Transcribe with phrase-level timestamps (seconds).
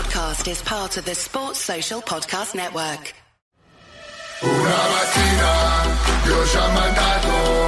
[0.00, 3.12] podcast is part of the Sports Social Podcast Network.
[4.42, 4.78] Una
[6.24, 7.59] io ho già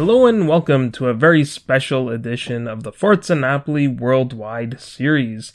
[0.00, 5.52] Hello and welcome to a very special edition of the Forza Napoli Worldwide Series.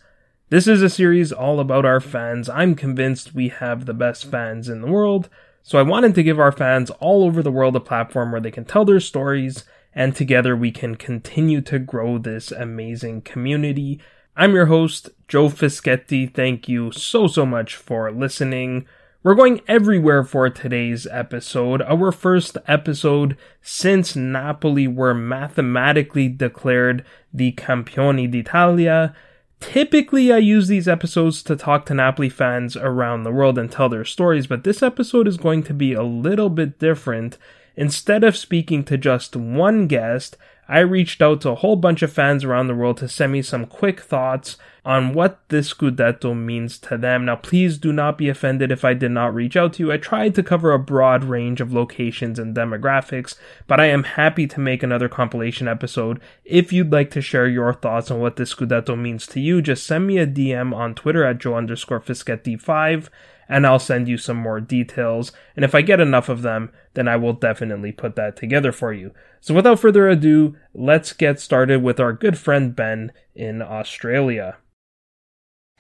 [0.49, 2.47] This is a series all about our fans.
[2.47, 5.29] I'm convinced we have the best fans in the world,
[5.63, 8.51] so I wanted to give our fans all over the world a platform where they
[8.51, 9.63] can tell their stories
[9.95, 13.99] and together we can continue to grow this amazing community.
[14.37, 16.31] I'm your host, Joe Fischetti.
[16.31, 18.85] Thank you so, so much for listening.
[19.25, 27.51] We're going everywhere for today's episode, our first episode since Napoli were mathematically declared the
[27.53, 29.15] Campioni d'Italia.
[29.59, 33.89] Typically, I use these episodes to talk to Napoli fans around the world and tell
[33.89, 37.39] their stories, but this episode is going to be a little bit different.
[37.75, 42.13] Instead of speaking to just one guest, I reached out to a whole bunch of
[42.13, 46.77] fans around the world to send me some quick thoughts on what this Scudetto means
[46.77, 47.25] to them.
[47.25, 49.91] Now, please do not be offended if I did not reach out to you.
[49.91, 53.35] I tried to cover a broad range of locations and demographics,
[53.65, 56.21] but I am happy to make another compilation episode.
[56.43, 59.87] If you'd like to share your thoughts on what this Scudetto means to you, just
[59.87, 63.09] send me a DM on Twitter at Joe underscore Fischetti5
[63.47, 65.31] and I'll send you some more details.
[65.55, 68.93] And if I get enough of them, then I will definitely put that together for
[68.93, 69.13] you.
[69.39, 74.57] So without further ado, let's get started with our good friend Ben in Australia.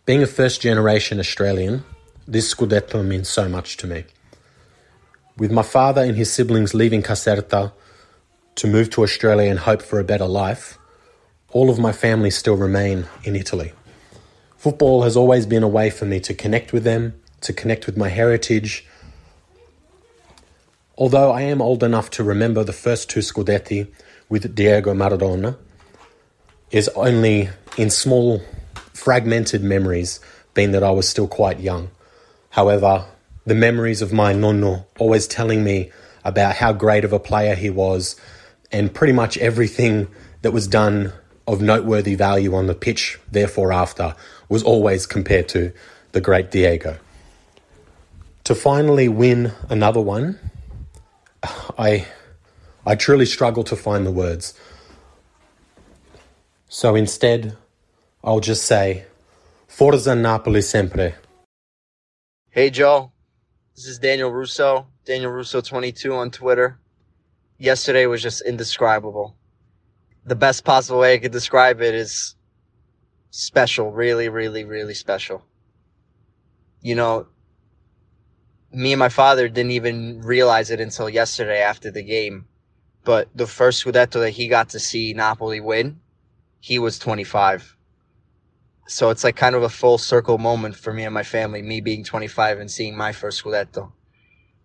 [0.05, 1.83] Being a first generation Australian,
[2.27, 4.03] this Scudetto means so much to me.
[5.35, 7.73] With my father and his siblings leaving Caserta
[8.53, 10.77] to move to Australia and hope for a better life,
[11.49, 13.73] all of my family still remain in Italy.
[14.57, 17.97] Football has always been a way for me to connect with them, to connect with
[17.97, 18.85] my heritage.
[20.99, 23.87] Although I am old enough to remember the first two Scudetti
[24.29, 25.57] with Diego Maradona,
[26.69, 28.43] is only in small
[28.95, 30.19] fragmented memories,
[30.53, 31.91] being that I was still quite young.
[32.51, 33.05] However,
[33.45, 35.91] the memories of my nonno always telling me
[36.23, 38.15] about how great of a player he was
[38.71, 40.07] and pretty much everything
[40.41, 41.13] that was done
[41.47, 44.15] of noteworthy value on the pitch, therefore after,
[44.49, 45.71] was always compared to
[46.13, 46.97] the great Diego.
[48.45, 50.39] To finally win another one,
[51.77, 52.07] I
[52.85, 54.53] I truly struggle to find the words.
[56.69, 57.57] So instead,
[58.27, 59.05] I'll just say,
[59.67, 61.13] Forza Napoli sempre.
[62.49, 63.11] Hey Joe,
[63.75, 66.79] this is Daniel Russo, Daniel Russo 22 on Twitter.
[67.59, 69.37] Yesterday was just indescribable.
[70.25, 72.35] The best possible way I could describe it is
[73.29, 75.43] special, really, really, really special.
[76.81, 77.27] You know,
[78.71, 82.47] me and my father didn't even realize it until yesterday after the game.
[83.03, 85.99] But the first Scudetto that he got to see Napoli win,
[86.59, 87.74] he was 25.
[88.87, 91.81] So it's like kind of a full circle moment for me and my family, me
[91.81, 93.91] being 25 and seeing my first Scudetto.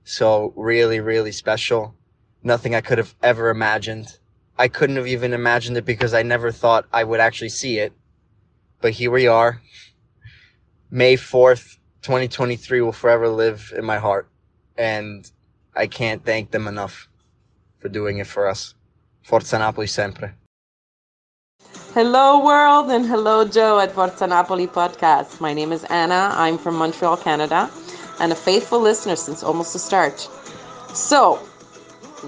[0.04, 1.94] So really, really special.
[2.42, 4.18] Nothing I could have ever imagined.
[4.58, 7.94] I couldn't have even imagined it because I never thought I would actually see it.
[8.82, 9.62] But here we are.
[10.90, 14.28] May 4th, 2023 will forever live in my heart.
[14.76, 15.30] And
[15.74, 17.08] I can't thank them enough
[17.78, 18.74] for doing it for us.
[19.22, 20.34] Forza Napoli sempre.
[21.92, 25.40] Hello, world, and hello, Joe at Forza Napoli podcast.
[25.40, 26.30] My name is Anna.
[26.34, 27.68] I'm from Montreal, Canada.
[28.20, 30.20] and a faithful listener since almost the start.
[30.94, 31.36] So,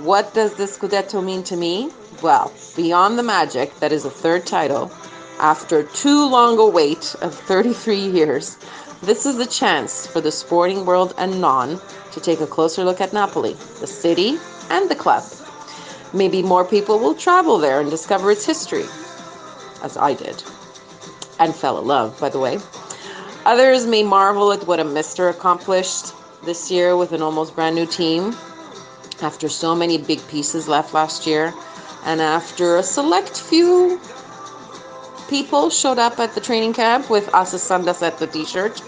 [0.03, 1.91] what does the Scudetto mean to me?
[2.23, 4.91] Well, beyond the magic that is a third title,
[5.39, 8.57] after too long a wait of 33 years,
[9.03, 11.81] this is a chance for the sporting world and non
[12.11, 14.39] to take a closer look at Napoli, the city,
[14.71, 15.23] and the club.
[16.13, 18.85] Maybe more people will travel there and discover its history,
[19.83, 20.43] as I did,
[21.39, 22.59] and fell in love, by the way.
[23.45, 26.15] Others may marvel at what a Mister accomplished
[26.45, 28.35] this year with an almost brand new team
[29.21, 31.53] after so many big pieces left last year
[32.05, 34.01] and after a select few
[35.29, 38.83] people showed up at the training camp with Asa Sandas at the t-shirt.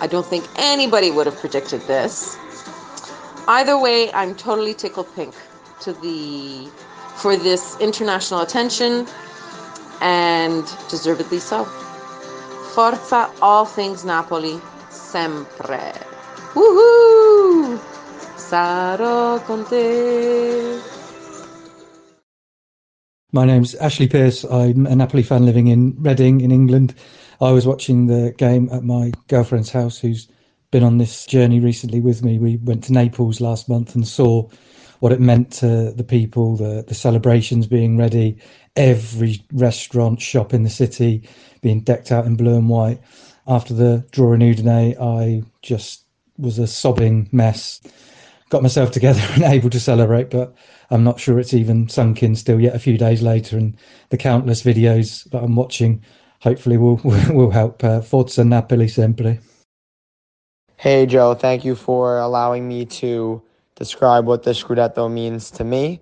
[0.00, 2.36] I don't think anybody would have predicted this.
[3.46, 5.34] Either way, I'm totally tickled pink
[5.80, 6.68] to the
[7.16, 9.06] for this international attention
[10.04, 11.64] and deservedly so.
[12.74, 14.60] Forza all things Napoli
[14.90, 15.92] sempre.
[16.54, 17.80] Woohoo!
[18.36, 20.80] Sarò con te.
[23.32, 24.44] My name's Ashley Pierce.
[24.44, 26.94] I'm a Napoli fan living in Reading in England.
[27.40, 30.28] I was watching the game at my girlfriend's house who's
[30.70, 32.38] been on this journey recently with me.
[32.38, 34.48] We went to Naples last month and saw
[35.00, 38.38] what it meant to the people, the, the celebrations being ready,
[38.76, 41.28] every restaurant, shop in the city
[41.60, 43.00] being decked out in blue and white.
[43.46, 46.04] After the draw in Udine, I just
[46.38, 47.80] was a sobbing mess.
[48.50, 50.54] Got myself together and able to celebrate, but
[50.90, 53.56] I'm not sure it's even sunk in still yet a few days later.
[53.56, 53.76] And
[54.10, 56.02] the countless videos that I'm watching
[56.40, 56.96] hopefully will,
[57.30, 57.82] will help.
[57.82, 59.40] Uh, Forza Napoli sempre.
[60.76, 63.42] Hey, Joe, thank you for allowing me to
[63.74, 66.00] describe what the Scudetto means to me.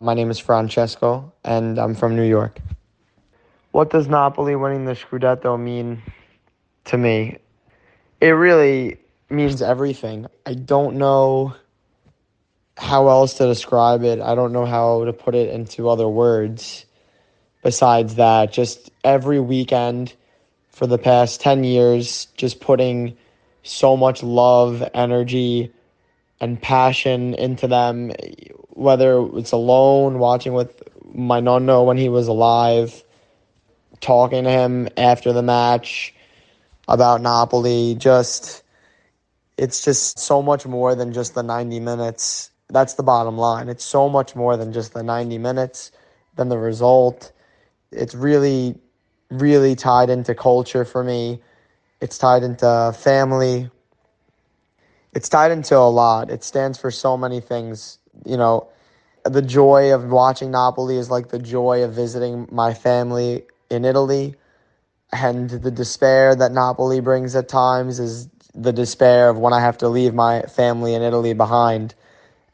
[0.00, 2.58] My name is Francesco, and I'm from New York.
[3.70, 6.02] What does Napoli winning the Scudetto mean
[6.86, 7.38] to me?
[8.20, 8.98] It really
[9.30, 10.26] means everything.
[10.46, 11.54] I don't know
[12.76, 14.20] how else to describe it.
[14.20, 16.84] I don't know how to put it into other words.
[17.62, 20.12] Besides that, just every weekend
[20.68, 23.16] for the past 10 years, just putting
[23.62, 25.72] so much love, energy,
[26.40, 28.12] and passion into them,
[28.70, 30.82] whether it's alone, watching with
[31.12, 33.02] my nonno when he was alive,
[34.00, 36.14] talking to him after the match
[36.88, 38.62] about Napoli, just
[39.56, 43.68] it's just so much more than just the 90 minutes that's the bottom line.
[43.68, 45.92] It's so much more than just the 90 minutes,
[46.36, 47.32] than the result.
[47.92, 48.76] It's really,
[49.30, 51.40] really tied into culture for me.
[52.00, 53.70] It's tied into family.
[55.14, 56.30] It's tied into a lot.
[56.30, 57.98] It stands for so many things.
[58.24, 58.68] You know,
[59.24, 64.34] the joy of watching Napoli is like the joy of visiting my family in Italy.
[65.12, 69.78] And the despair that Napoli brings at times is the despair of when I have
[69.78, 71.94] to leave my family in Italy behind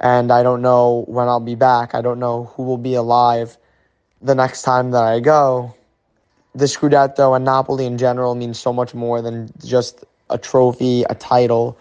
[0.00, 1.94] and I don't know when I'll be back.
[1.94, 3.58] I don't know who will be alive
[4.22, 5.74] the next time that I go.
[6.54, 11.14] The Scudetto and Napoli in general means so much more than just a trophy, a
[11.14, 11.78] title.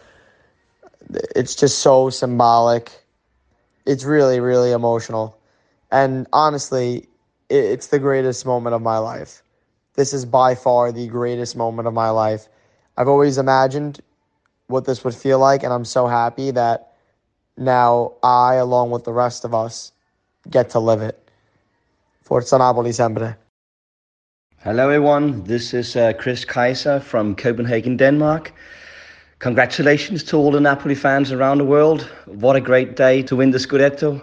[1.35, 2.91] It's just so symbolic.
[3.85, 5.37] It's really, really emotional.
[5.91, 7.07] And honestly,
[7.49, 9.41] it's the greatest moment of my life.
[9.95, 12.47] This is by far the greatest moment of my life.
[12.97, 13.99] I've always imagined
[14.67, 16.93] what this would feel like, and I'm so happy that
[17.57, 19.91] now, I, along with the rest of us,
[20.49, 21.29] get to live it.
[22.21, 23.35] Forza Napoli sempre.
[24.59, 25.43] Hello, everyone.
[25.43, 28.53] This is uh, Chris Kaiser from Copenhagen, Denmark.
[29.39, 32.01] Congratulations to all the Napoli fans around the world.
[32.25, 34.21] What a great day to win the Scudetto.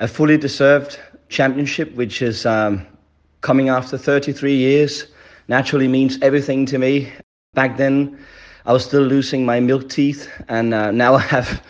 [0.00, 2.84] A fully deserved championship, which is um,
[3.42, 5.06] coming after 33 years,
[5.46, 7.12] naturally means everything to me.
[7.54, 8.18] Back then,
[8.64, 11.62] I was still losing my milk teeth, and uh, now I have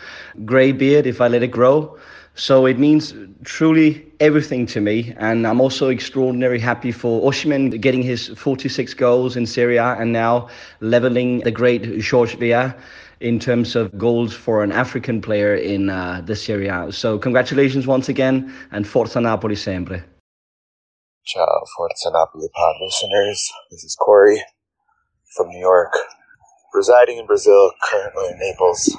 [0.43, 1.99] gray beard if I let it grow.
[2.37, 3.15] So it means
[3.45, 9.35] truly everything to me, and I'm also extraordinarily happy for Osimhen getting his 46 goals
[9.35, 12.77] in Serie A and now leveling the great George Weah
[13.21, 16.91] in terms of goals for an African player in uh, the Serie A.
[16.91, 20.03] So congratulations once again, and Forza Napoli sempre.
[21.25, 23.51] Ciao, Forza Napoli pod listeners.
[23.71, 24.39] This is Corey
[25.35, 25.93] from New York
[26.75, 28.95] residing in Brazil, currently in Naples.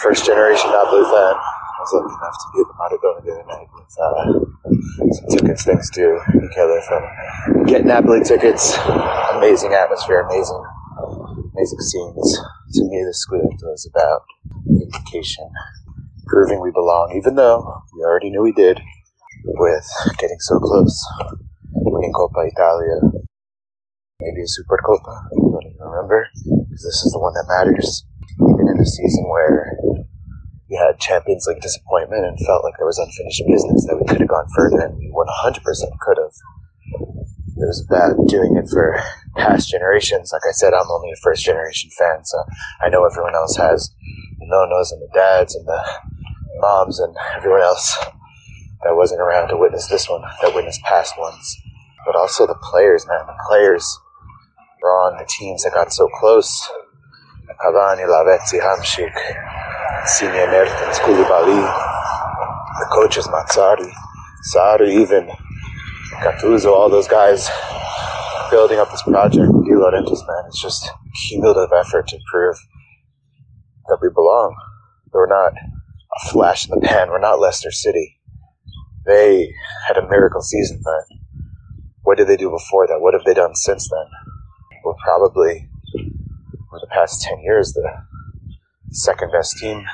[0.00, 1.53] First generation Napoli fan.
[1.84, 4.24] Was lucky enough to be at the Maradona the other night with uh,
[5.12, 8.78] some tickets thanks to Michele from Get Napoli Tickets.
[9.36, 10.64] Amazing atmosphere, amazing,
[11.52, 12.40] amazing scenes.
[12.72, 14.22] To me, the Scudetto is about
[14.64, 15.44] vindication,
[16.26, 18.80] proving we belong, even though we already knew we did,
[19.44, 19.84] with
[20.16, 21.06] getting so close,
[21.74, 22.96] winning Coppa Italia,
[24.20, 28.06] maybe a Supercoppa, I don't even remember, because this is the one that matters.
[28.40, 29.76] Even in a season where
[30.70, 34.20] we had Champions League disappointment and felt like there was unfinished business that we could
[34.20, 35.60] have gone further and we 100%
[36.00, 36.34] could have.
[37.56, 38.98] It was about doing it for
[39.36, 40.32] past generations.
[40.32, 42.42] Like I said, I'm only a first generation fan, so
[42.82, 43.90] I know everyone else has
[44.40, 45.82] the nonos and the dads and the
[46.60, 47.96] moms and everyone else
[48.82, 51.56] that wasn't around to witness this one, that witnessed past ones.
[52.06, 53.26] But also the players, man.
[53.26, 53.86] The players
[54.82, 56.68] were on the teams that got so close.
[57.64, 59.14] Cavani, Lavezzi, Hamsik,
[60.06, 61.60] Senior Mertens, Koulibaly,
[62.78, 63.90] the coaches, Mazzarri,
[64.52, 65.30] Sarri, even
[66.20, 67.48] Gattuso, all those guys
[68.50, 70.44] building up this project De Laurentiis, man.
[70.46, 70.90] It's just
[71.28, 72.56] cumulative effort to prove
[73.86, 74.54] that we belong.
[75.10, 77.08] We're not a flash in the pan.
[77.08, 78.20] We're not Leicester City.
[79.06, 79.54] They
[79.86, 81.16] had a miracle season, but
[82.02, 83.00] what did they do before that?
[83.00, 84.06] What have they done since then?
[84.84, 85.68] We're probably,
[86.68, 87.90] for the past 10 years, the
[88.94, 89.84] second best team.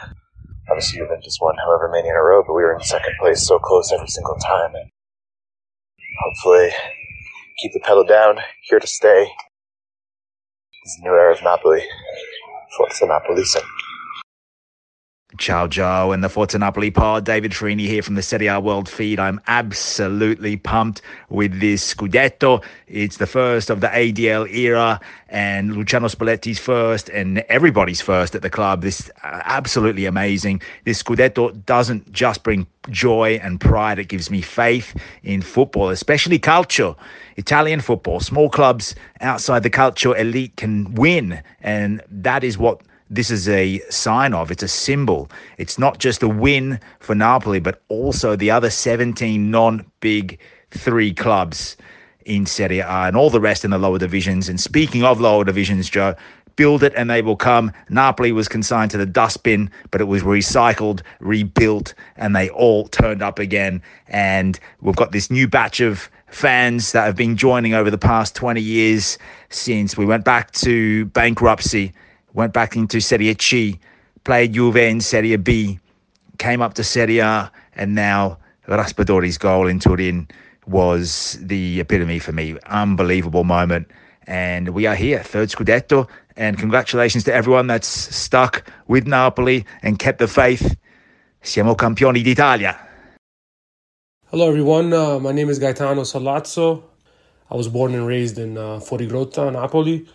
[0.71, 3.59] Obviously, Juventus won however many in a row, but we were in second place so
[3.59, 4.75] close every single time.
[4.75, 4.91] And
[6.23, 6.71] hopefully,
[7.61, 9.31] keep the pedal down, here to stay.
[10.85, 11.83] This new era of Napoli.
[12.77, 13.43] Forza Napoli.
[15.39, 17.25] Ciao Joe and the Forza Napoli pod.
[17.25, 19.21] David Trini here from the Serie A World Feed.
[19.21, 22.63] I'm absolutely pumped with this Scudetto.
[22.89, 28.43] It's the first of the ADL era and Luciano Spalletti's first and everybody's first at
[28.43, 28.83] the club.
[28.83, 30.63] This uh, absolutely amazing.
[30.85, 33.99] This Scudetto doesn't just bring joy and pride.
[33.99, 36.97] It gives me faith in football, especially calcio,
[37.37, 38.21] Italian football.
[38.21, 41.41] Small clubs outside the calcio elite can win.
[41.61, 44.51] And that is what this is a sign of.
[44.51, 45.29] It's a symbol.
[45.59, 50.39] It's not just a win for Napoli, but also the other 17 non big
[50.71, 51.77] three clubs
[52.25, 54.49] in Serie A and all the rest in the lower divisions.
[54.49, 56.15] And speaking of lower divisions, Joe,
[56.55, 57.73] build it and they will come.
[57.89, 63.23] Napoli was consigned to the dustbin, but it was recycled, rebuilt, and they all turned
[63.23, 63.83] up again.
[64.07, 68.37] And we've got this new batch of fans that have been joining over the past
[68.37, 71.93] 20 years since we went back to bankruptcy
[72.35, 73.79] went back into Serie C,
[74.25, 75.79] played Juve in Serie B,
[76.39, 80.29] came up to Serie A, and now Raspadori's goal in Turin
[80.67, 82.57] was the epitome for me.
[82.67, 83.89] Unbelievable moment.
[84.27, 86.09] And we are here, third Scudetto.
[86.37, 90.77] And congratulations to everyone that's stuck with Napoli and kept the faith.
[91.43, 92.79] Siamo campioni d'Italia.
[94.31, 94.93] Hello, everyone.
[94.93, 96.85] Uh, my name is Gaetano Salazzo.
[97.51, 98.79] I was born and raised in uh,
[99.51, 100.07] Napoli.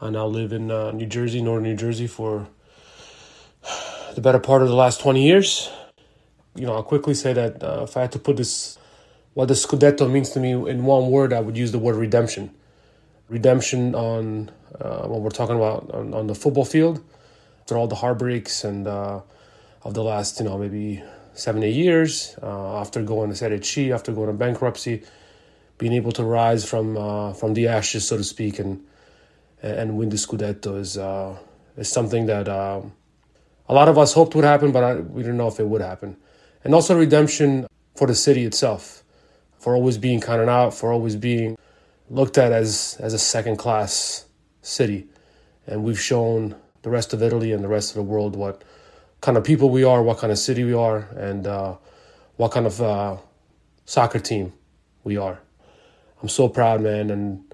[0.00, 2.46] I now live in uh, New Jersey, northern New Jersey, for
[4.14, 5.70] the better part of the last 20 years.
[6.54, 8.78] You know, I'll quickly say that uh, if I had to put this,
[9.34, 12.54] what the Scudetto means to me in one word, I would use the word redemption.
[13.28, 14.50] Redemption on
[14.80, 17.02] uh, we're talking about on, on, the football field,
[17.60, 19.20] after all the heartbreaks and uh,
[19.82, 21.02] of the last, you know, maybe
[21.34, 25.02] seven, eight years, uh, after going to Serie C, after going to bankruptcy,
[25.78, 28.84] being able to rise from uh, from the ashes, so to speak, and
[29.62, 31.36] and win the Scudetto is uh,
[31.76, 32.80] is something that uh,
[33.68, 35.80] a lot of us hoped would happen, but I, we didn't know if it would
[35.80, 36.16] happen.
[36.64, 39.04] And also redemption for the city itself,
[39.58, 41.56] for always being counted out, for always being
[42.10, 44.26] looked at as as a second class
[44.62, 45.06] city,
[45.66, 48.62] and we've shown the rest of Italy and the rest of the world what
[49.20, 51.74] kind of people we are, what kind of city we are, and uh,
[52.36, 53.16] what kind of uh,
[53.84, 54.52] soccer team
[55.04, 55.40] we are.
[56.22, 57.47] I'm so proud, man, and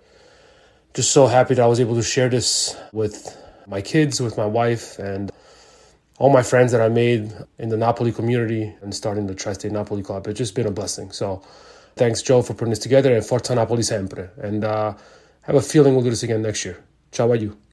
[0.95, 3.37] just so happy that I was able to share this with
[3.67, 5.31] my kids, with my wife, and
[6.19, 10.03] all my friends that I made in the Napoli community and starting the Tri-State Napoli
[10.03, 10.27] Club.
[10.29, 11.11] It's just been a blessing.
[11.11, 11.43] So
[11.97, 14.31] thanks, Joe, for putting this together, and Forza Napoli sempre.
[14.39, 16.83] And uh, I have a feeling we'll do this again next year.
[17.11, 17.64] Ciao you.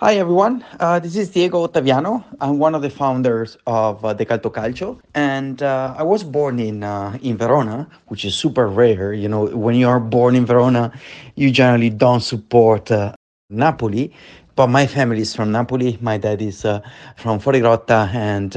[0.00, 2.24] Hi everyone, uh, this is Diego Ottaviano.
[2.40, 6.82] I'm one of the founders of uh, Decalto Calcio, and uh, I was born in
[6.82, 9.12] uh, in Verona, which is super rare.
[9.12, 10.90] You know, when you are born in Verona,
[11.34, 13.12] you generally don't support uh,
[13.50, 14.10] Napoli.
[14.56, 15.98] But my family is from Napoli.
[16.00, 16.80] My dad is uh,
[17.16, 18.56] from Fuorigrotta, and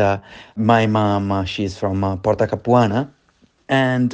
[0.55, 3.11] my mom, she's from Porta Capuana.
[3.73, 4.13] And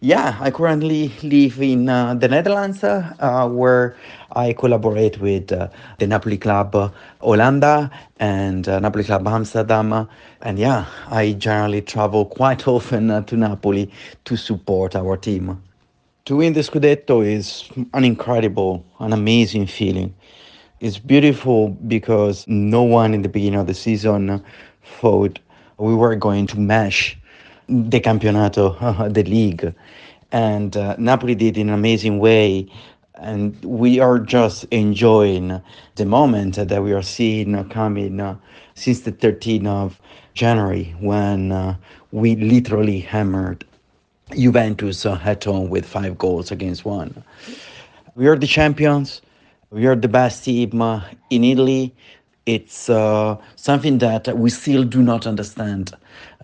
[0.00, 3.96] yeah, I currently live in the Netherlands, where
[4.34, 5.68] I collaborate with uh,
[5.98, 6.90] the Napoli Club uh,
[7.22, 10.08] Hollanda and uh, Napoli Club Amsterdam.
[10.42, 13.90] And yeah, I generally travel quite often uh, to Napoli
[14.24, 15.62] to support our team.
[16.26, 20.14] To win the Scudetto is an incredible, an amazing feeling.
[20.80, 24.42] It's beautiful because no one in the beginning of the season
[25.00, 25.38] thought
[25.78, 27.18] we were going to mash
[27.72, 29.74] the Campionato, the league.
[30.30, 32.68] And uh, Napoli did in an amazing way
[33.22, 35.62] and we are just enjoying
[35.94, 38.36] the moment that we are seeing coming uh,
[38.74, 40.00] since the 13th of
[40.34, 41.76] January when uh,
[42.10, 43.64] we literally hammered
[44.36, 47.22] Juventus uh, at home with five goals against one.
[48.16, 49.22] We are the champions.
[49.70, 51.94] We are the best team uh, in Italy.
[52.44, 52.90] It's
[53.54, 55.92] something that we still do not understand.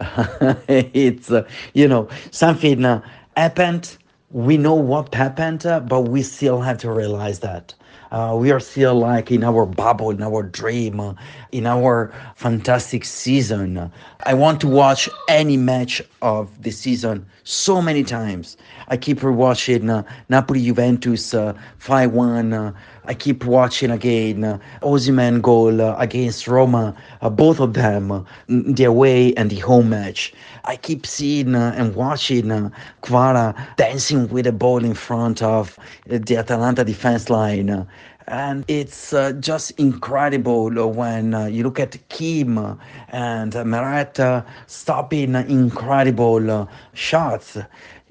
[0.69, 3.03] it's, uh, you know, something uh,
[3.37, 3.97] happened.
[4.31, 7.75] We know what happened, uh, but we still have to realize that.
[8.11, 11.15] Uh, we are still like in our bubble, in our dream, uh,
[11.53, 13.91] in our fantastic season.
[14.25, 18.57] I want to watch any match of the season so many times.
[18.89, 22.53] I keep rewatching uh, Napoli Juventus uh, 5 1.
[22.53, 22.73] Uh,
[23.09, 28.23] I keep watching again uh, Osimhen goal uh, against Roma, uh, both of them, uh,
[28.49, 30.35] the away and the home match.
[30.65, 32.69] I keep seeing uh, and watching uh,
[33.03, 37.71] Kvara dancing with the ball in front of the Atalanta defense line.
[37.71, 37.87] Uh,
[38.27, 46.51] and it's uh, just incredible when uh, you look at Kim and uh, stopping incredible
[46.51, 47.57] uh, shots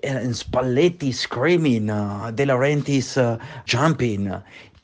[0.04, 4.32] and Spalletti screaming, uh, De Laurentiis uh, jumping.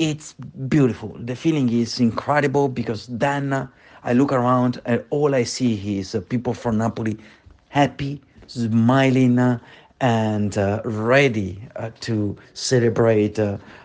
[0.04, 0.34] It's
[0.68, 1.16] beautiful.
[1.18, 3.70] The feeling is incredible because then
[4.04, 7.18] I look around and all I see is uh, people from Napoli
[7.70, 9.60] happy, smiling, uh,
[10.02, 11.62] and uh, ready
[12.02, 13.40] to celebrate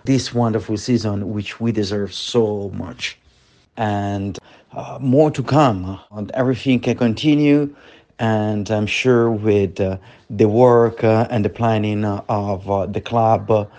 [0.05, 3.17] this wonderful season, which we deserve so much.
[3.77, 4.37] And
[4.99, 6.01] more to come.
[6.11, 7.73] And everything can continue.
[8.19, 13.71] And I'm sure with the work and the planning of the club,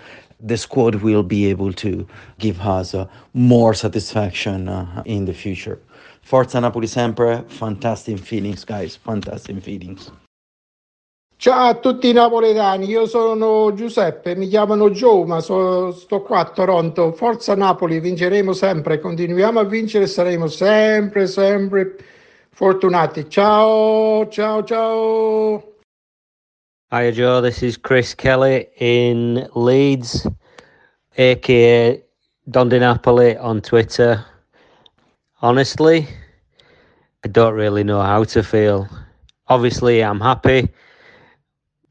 [0.42, 2.06] the squad will be able to
[2.38, 5.78] give us uh, more satisfaction uh, in the future.
[6.22, 10.10] Forza Napoli sempre, fantastic feelings, guys, fantastic feelings.
[11.36, 16.40] Ciao a tutti i napoletani, io sono Giuseppe, mi chiamano Joe, ma so- sto qua
[16.40, 17.12] a Toronto.
[17.12, 21.96] Forza Napoli, vinceremo sempre, continuiamo a vincere saremo sempre, sempre
[22.50, 23.26] fortunati.
[23.30, 25.79] Ciao, ciao, ciao.
[26.92, 27.40] Hiya, Joe.
[27.40, 30.26] This is Chris Kelly in Leeds,
[31.16, 32.02] aka
[32.50, 34.24] Don on Twitter.
[35.40, 36.08] Honestly,
[37.24, 38.88] I don't really know how to feel.
[39.46, 40.68] Obviously, I'm happy,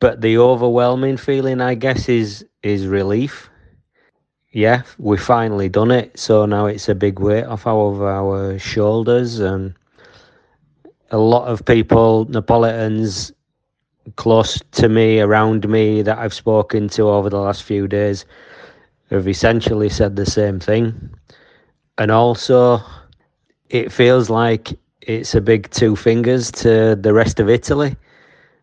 [0.02, 3.50] but the overwhelming feeling, I guess, is is relief.
[4.52, 6.20] Yeah, we finally done it.
[6.20, 9.74] So now it's a big weight off our our shoulders, and
[11.10, 13.32] a lot of people, Neapolitans,
[14.16, 18.26] close to me, around me, that I've spoken to over the last few days,
[19.10, 21.10] have essentially said the same thing.
[21.98, 22.80] And also,
[23.70, 27.96] it feels like it's a big two fingers to the rest of Italy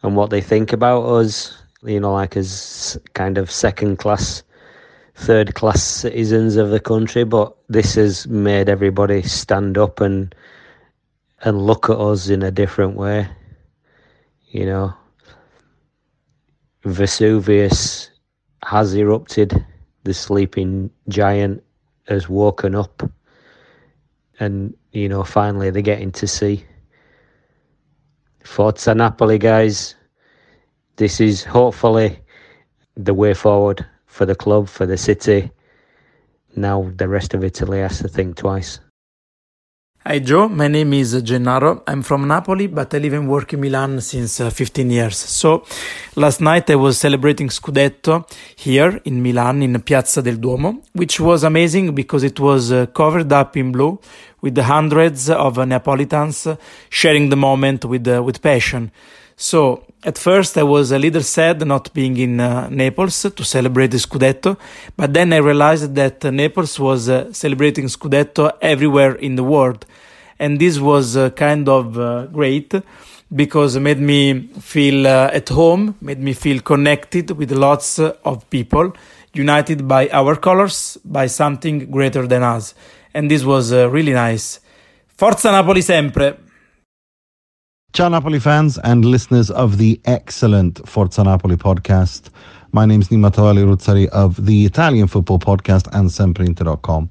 [0.02, 4.42] and what they think about us, you know, like as kind of second class,
[5.14, 7.24] third class citizens of the country.
[7.24, 10.34] But this has made everybody stand up and
[11.42, 13.28] and look at us in a different way.
[14.48, 14.94] You know,
[16.86, 18.10] Vesuvius
[18.64, 19.66] has erupted,
[20.04, 21.64] the sleeping giant
[22.06, 23.02] has woken up,
[24.38, 26.64] and you know, finally they're getting to see.
[28.44, 29.96] Forza Napoli, guys.
[30.94, 32.20] This is hopefully
[32.96, 35.50] the way forward for the club, for the city.
[36.54, 38.78] Now the rest of Italy has to think twice.
[40.08, 41.82] Hi Joe, my name is Gennaro.
[41.84, 45.16] I'm from Napoli, but I live and work in Milan since uh, 15 years.
[45.16, 45.64] So
[46.14, 51.42] last night I was celebrating Scudetto here in Milan in Piazza del Duomo, which was
[51.42, 53.98] amazing because it was uh, covered up in blue
[54.42, 56.46] with the hundreds of Neapolitans
[56.88, 58.92] sharing the moment with uh, with passion.
[59.38, 63.90] So at first I was a little sad not being in uh, Naples to celebrate
[63.90, 64.56] the Scudetto,
[64.96, 69.84] but then I realized that uh, Naples was uh, celebrating Scudetto everywhere in the world,
[70.38, 72.72] and this was uh, kind of uh, great
[73.34, 78.48] because it made me feel uh, at home, made me feel connected with lots of
[78.48, 78.94] people,
[79.34, 82.72] united by our colors, by something greater than us,
[83.12, 84.60] and this was really nice.
[85.14, 86.45] Forza Napoli sempre!
[87.96, 92.28] Ciao Napoli fans and listeners of the excellent Forza Napoli podcast.
[92.72, 97.08] My name is Nima Tavallaey Roodsari of the Italian football podcast and SempreInter.com.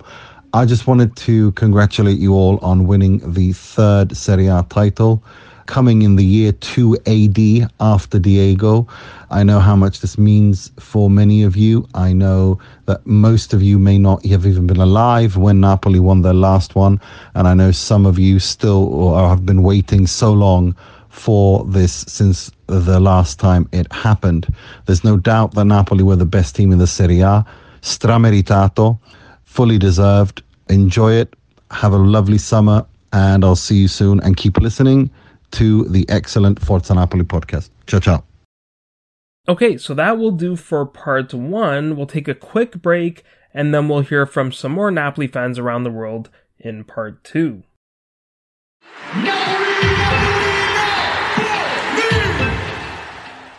[0.54, 5.24] I just wanted to congratulate you all on winning the third Serie A title,
[5.66, 8.88] coming in the year 2 AD after Diego.
[9.32, 11.88] I know how much this means for many of you.
[11.94, 16.22] I know that most of you may not have even been alive when Napoli won
[16.22, 17.02] their last one.
[17.34, 20.76] And I know some of you still or have been waiting so long
[21.10, 24.54] for this since the last time it happened.
[24.86, 27.46] There's no doubt that Napoli were the best team in the Serie A.
[27.82, 29.00] Strameritato,
[29.44, 30.44] fully deserved.
[30.70, 31.36] Enjoy it.
[31.72, 34.20] Have a lovely summer, and I'll see you soon.
[34.22, 35.10] And keep listening
[35.56, 37.70] to the excellent Forza Napoli podcast.
[37.88, 38.24] Ciao, ciao.
[39.48, 41.96] Okay, so that will do for part one.
[41.96, 45.84] We'll take a quick break and then we'll hear from some more Napoli fans around
[45.84, 47.64] the world in part two.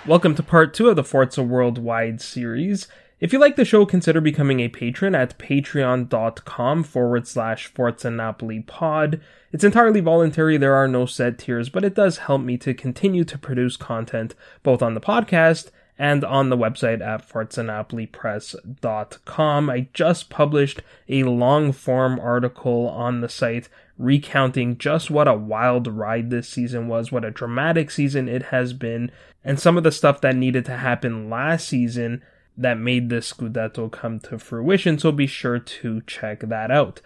[0.06, 2.88] Welcome to part two of the Forza Worldwide series.
[3.18, 9.20] If you like the show, consider becoming a patron at patreon.com forward slash pod.
[9.52, 13.24] It's entirely voluntary, there are no set tiers, but it does help me to continue
[13.24, 19.70] to produce content both on the podcast and on the website at forzanapolipress.com.
[19.70, 25.86] I just published a long form article on the site recounting just what a wild
[25.86, 29.10] ride this season was, what a dramatic season it has been,
[29.42, 32.20] and some of the stuff that needed to happen last season
[32.56, 37.00] that made this Scudetto come to fruition, so be sure to check that out.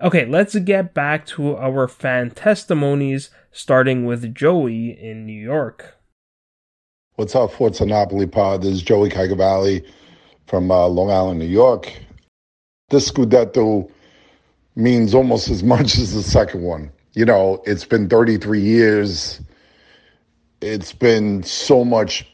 [0.00, 5.96] Okay, let's get back to our fan testimonies, starting with Joey in New York.
[7.16, 8.62] What's up, Forza Napoli pod?
[8.62, 9.84] This is Joey Caicavalli
[10.46, 11.92] from uh, Long Island, New York.
[12.90, 13.90] This Scudetto
[14.76, 16.92] means almost as much as the second one.
[17.14, 19.40] You know, it's been 33 years.
[20.60, 22.24] It's been so much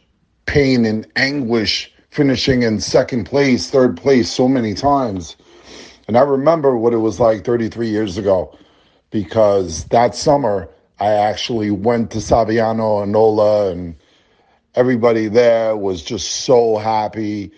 [0.45, 5.37] pain and anguish finishing in second place, third place so many times.
[6.07, 8.57] And I remember what it was like 33 years ago
[9.11, 10.69] because that summer
[11.01, 13.97] I actually went to Saviano and Nola and
[14.77, 17.51] everybody there was just so happy.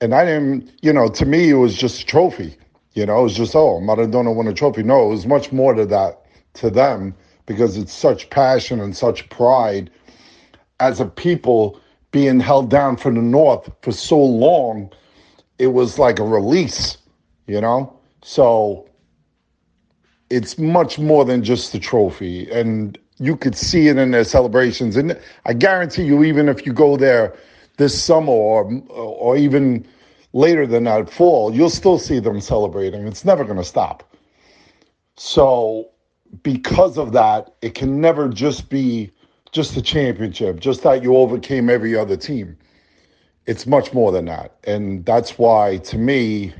[0.00, 2.56] And I didn't, you know, to me, it was just a trophy.
[2.92, 4.84] You know, it was just, oh, Maradona won a trophy.
[4.84, 6.24] No, it was much more to that,
[6.54, 9.90] to them, because it's such passion and such pride
[10.78, 11.80] as a people
[12.14, 14.88] being held down from the north for so long,
[15.58, 16.96] it was like a release,
[17.48, 17.92] you know?
[18.22, 18.88] So
[20.30, 22.48] it's much more than just the trophy.
[22.52, 24.96] And you could see it in their celebrations.
[24.96, 27.36] And I guarantee you, even if you go there
[27.78, 29.84] this summer or, or even
[30.32, 33.08] later than that, fall, you'll still see them celebrating.
[33.08, 34.14] It's never going to stop.
[35.16, 35.90] So,
[36.44, 39.10] because of that, it can never just be
[39.54, 42.58] just the championship, just that you overcame every other team.
[43.46, 44.56] It's much more than that.
[44.64, 46.52] And that's why, to me,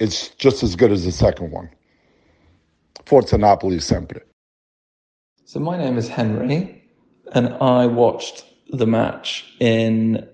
[0.00, 1.70] it's just as good as the second one.
[3.06, 4.20] Forza Napoli sempre.
[5.46, 6.84] So, my name is Henry,
[7.32, 10.28] and I watched the match in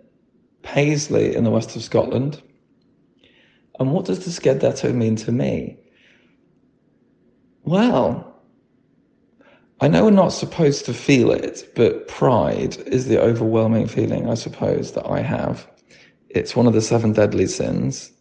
[0.62, 2.42] Paisley in the west of Scotland.
[3.78, 5.78] And what does the Scudetto mean to me?
[7.64, 8.29] Well,
[9.82, 14.34] I know we're not supposed to feel it, but pride is the overwhelming feeling, I
[14.34, 15.66] suppose, that I have.
[16.28, 18.12] It's one of the seven deadly sins.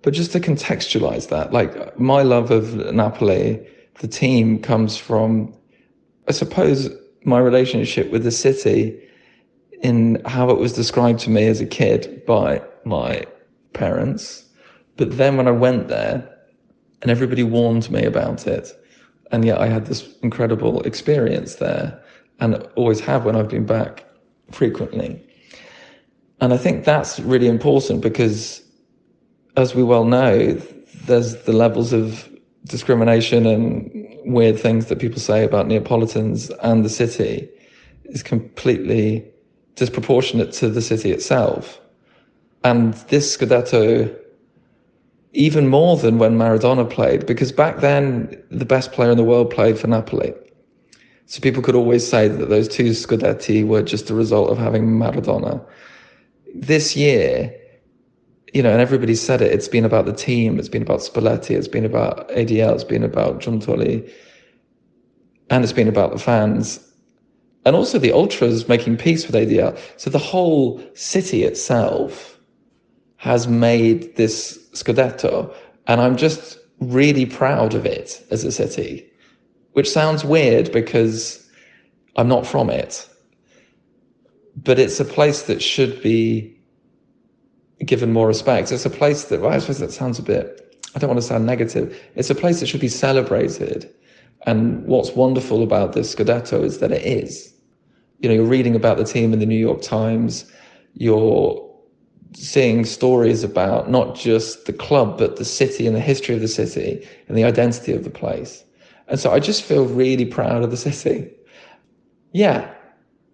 [0.00, 3.66] But just to contextualize that, like my love of Napoli,
[3.98, 5.54] the team comes from,
[6.26, 6.88] I suppose,
[7.24, 8.98] my relationship with the city
[9.82, 13.26] in how it was described to me as a kid by my
[13.74, 14.46] parents.
[14.96, 16.26] But then when I went there
[17.02, 18.72] and everybody warned me about it,
[19.32, 22.00] and yet I had this incredible experience there
[22.40, 24.04] and always have when I've been back
[24.50, 25.22] frequently.
[26.40, 28.62] And I think that's really important because,
[29.56, 30.54] as we well know,
[31.04, 32.28] there's the levels of
[32.64, 33.90] discrimination and
[34.24, 37.48] weird things that people say about Neapolitans and the city
[38.04, 39.24] is completely
[39.76, 41.80] disproportionate to the city itself.
[42.64, 44.14] And this Scudetto
[45.32, 49.50] even more than when Maradona played, because back then the best player in the world
[49.50, 50.34] played for Napoli.
[51.26, 54.86] So people could always say that those two Scudetti were just a result of having
[54.86, 55.64] Maradona.
[56.54, 57.54] This year,
[58.52, 61.50] you know, and everybody said it, it's been about the team, it's been about Spalletti,
[61.50, 64.10] it's been about ADL, it's been about Giuntoli,
[65.50, 66.80] and it's been about the fans.
[67.64, 69.78] And also the ultras making peace with ADL.
[69.96, 72.40] So the whole city itself
[73.18, 75.54] has made this Scudetto,
[75.86, 79.10] and I'm just really proud of it as a city,
[79.72, 81.48] which sounds weird because
[82.16, 83.08] I'm not from it.
[84.56, 86.56] But it's a place that should be
[87.84, 88.72] given more respect.
[88.72, 91.26] It's a place that, well, I suppose that sounds a bit, I don't want to
[91.26, 91.98] sound negative.
[92.14, 93.92] It's a place that should be celebrated.
[94.46, 97.52] And what's wonderful about this Scudetto is that it is.
[98.18, 100.50] You know, you're reading about the team in the New York Times,
[100.94, 101.69] you're
[102.32, 106.48] seeing stories about not just the club, but the city and the history of the
[106.48, 108.64] city and the identity of the place.
[109.08, 111.30] And so I just feel really proud of the city.
[112.32, 112.72] Yeah,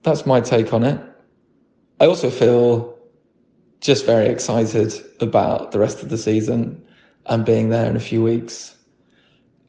[0.02, 1.00] that's my take on it.
[2.00, 2.96] I also feel
[3.80, 6.82] just very excited about the rest of the season
[7.26, 8.74] and being there in a few weeks.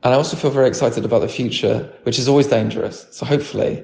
[0.04, 3.06] And I also feel very excited about the future, which is always dangerous.
[3.12, 3.84] So hopefully,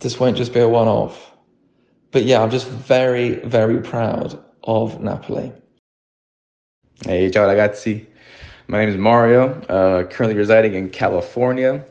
[0.00, 1.29] this won't just be a one off.
[2.12, 5.52] But yeah, I'm just very, very proud of Napoli.
[7.04, 8.06] Hey, ciao ragazzi.
[8.66, 11.84] My name is Mario, uh, currently residing in California.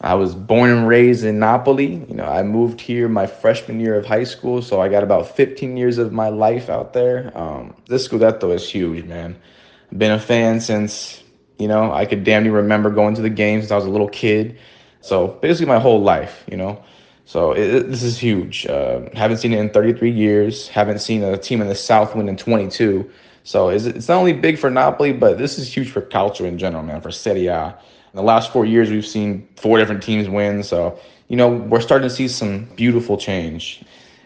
[0.00, 2.04] I was born and raised in Napoli.
[2.08, 5.36] You know, I moved here my freshman year of high school, so I got about
[5.36, 7.36] 15 years of my life out there.
[7.36, 9.36] Um, this Scudetto is huge, man.
[9.96, 11.22] Been a fan since,
[11.58, 13.90] you know, I could damn near remember going to the games since I was a
[13.90, 14.56] little kid.
[15.00, 16.80] So basically my whole life, you know.
[17.28, 18.64] So it, this is huge.
[18.64, 20.66] Uh, haven't seen it in 33 years.
[20.68, 23.06] Haven't seen a team in the South win in 22.
[23.44, 26.56] So it's, it's not only big for Napoli, but this is huge for culture in
[26.56, 27.66] general, man, for Serie A.
[27.66, 30.62] In the last four years, we've seen four different teams win.
[30.62, 33.82] So, you know, we're starting to see some beautiful change.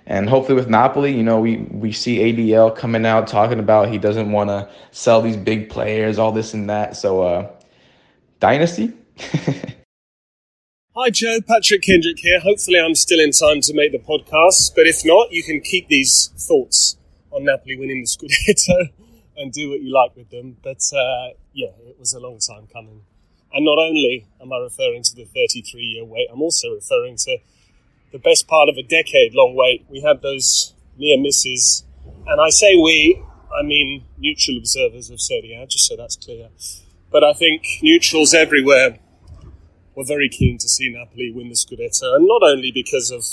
[0.06, 3.98] And hopefully with Napoli, you know, we, we see ADL coming out talking about he
[3.98, 6.96] doesn't want to sell these big players, all this and that.
[6.96, 7.50] So, uh,
[8.38, 8.92] Dynasty?
[10.94, 11.40] Hi, Joe.
[11.40, 12.38] Patrick Kendrick here.
[12.38, 14.74] Hopefully, I'm still in time to make the podcast.
[14.76, 16.98] But if not, you can keep these thoughts
[17.31, 18.90] on Napoli winning the Scudetto
[19.38, 20.59] and do what you like with them.
[20.62, 23.07] But uh, yeah, it was a long time coming.
[23.55, 27.38] And not only am I referring to the 33 year wait, I'm also referring to
[28.12, 29.87] the best part of a decade long wait.
[29.88, 31.85] We had those near misses.
[32.26, 33.18] And I say we,
[33.50, 36.50] I mean neutral observers of Serie A, just so that's clear.
[37.11, 38.98] But I think neutrals everywhere
[39.94, 42.16] were very keen to see Napoli win the Scudetto.
[42.16, 43.24] And not only because of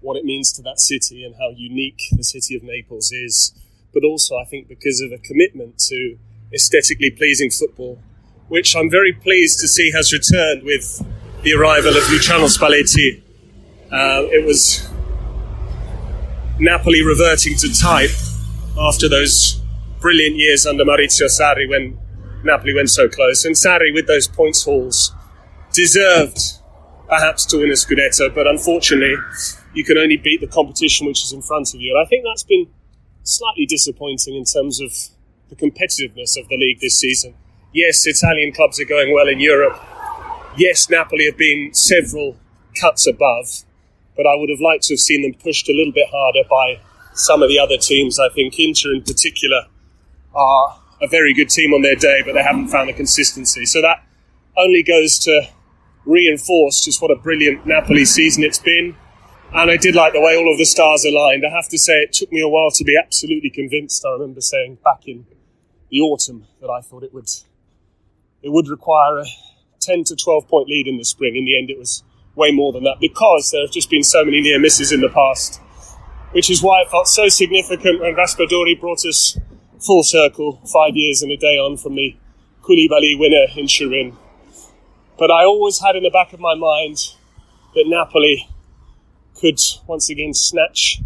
[0.00, 3.52] what it means to that city and how unique the city of Naples is,
[3.92, 6.18] but also I think because of a commitment to
[6.52, 7.98] aesthetically pleasing football
[8.48, 11.04] which I'm very pleased to see has returned with
[11.42, 13.22] the arrival of Luciano Spalletti.
[13.90, 14.88] Uh, it was
[16.58, 18.10] Napoli reverting to type
[18.78, 19.60] after those
[20.00, 21.98] brilliant years under Maurizio Sarri when
[22.44, 23.44] Napoli went so close.
[23.44, 25.12] And Sarri, with those points hauls,
[25.76, 26.40] deserved
[27.08, 29.14] perhaps to win a Scudetto, but unfortunately,
[29.74, 31.94] you can only beat the competition which is in front of you.
[31.94, 32.66] And I think that's been
[33.22, 34.90] slightly disappointing in terms of
[35.48, 37.34] the competitiveness of the league this season.
[37.72, 39.78] Yes, Italian clubs are going well in Europe.
[40.56, 42.36] Yes, Napoli have been several
[42.80, 43.64] cuts above,
[44.16, 46.80] but I would have liked to have seen them pushed a little bit harder by
[47.12, 48.18] some of the other teams.
[48.18, 49.66] I think Inter, in particular,
[50.34, 53.66] are a very good team on their day, but they haven't found the consistency.
[53.66, 54.02] So that
[54.56, 55.48] only goes to
[56.06, 58.96] reinforce just what a brilliant Napoli season it's been.
[59.52, 61.44] And I did like the way all of the stars aligned.
[61.46, 64.04] I have to say, it took me a while to be absolutely convinced.
[64.04, 65.26] I remember saying back in
[65.90, 67.28] the autumn that I thought it would
[68.42, 69.24] it would require a
[69.80, 71.36] 10 to 12 point lead in the spring.
[71.36, 72.02] In the end, it was
[72.34, 75.08] way more than that because there have just been so many near misses in the
[75.08, 75.60] past,
[76.32, 79.38] which is why it felt so significant when Raspadori brought us
[79.80, 82.16] full circle five years and a day on from the
[82.62, 84.16] Koulibaly winner in Turin.
[85.18, 86.98] But I always had in the back of my mind
[87.74, 88.48] that Napoli
[89.34, 91.00] could once again snatch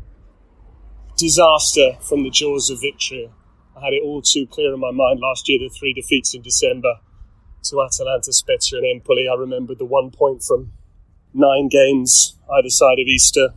[1.16, 3.30] disaster from the jaws of victory.
[3.76, 6.42] I had it all too clear in my mind last year, the three defeats in
[6.42, 6.96] December
[7.64, 9.28] to Atalanta, Spezia, and Empoli.
[9.28, 10.72] I remembered the one point from
[11.32, 13.54] nine games either side of Easter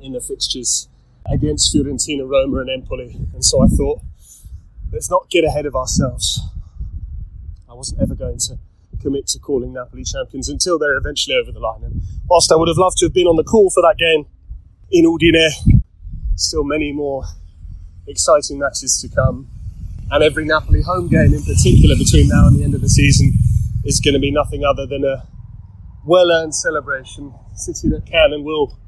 [0.00, 0.88] in the fixtures
[1.30, 3.14] against Fiorentina, Roma, and Empoli.
[3.32, 4.00] And so I thought,
[4.92, 6.40] let's not get ahead of ourselves.
[7.70, 8.58] I wasn't ever going to
[9.00, 11.84] commit to calling Napoli champions until they're eventually over the line.
[11.84, 14.26] And whilst I would have loved to have been on the call for that game
[14.90, 15.82] in Udine,
[16.36, 17.24] still many more
[18.06, 19.48] exciting matches to come
[20.10, 23.32] and every Napoli home game in particular between now and the end of the season
[23.84, 25.26] is going to be nothing other than a
[26.04, 27.34] well-earned celebration.
[27.54, 28.78] City that can and will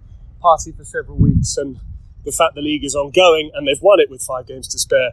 [0.40, 1.78] party for several weeks, and
[2.24, 5.12] the fact the league is ongoing and they've won it with five games to spare